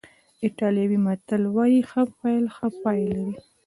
[0.43, 3.35] ایټالوي متل وایي ښه پیل ښه پای لري.